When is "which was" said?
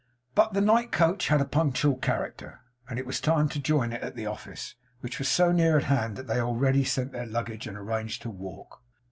5.01-5.27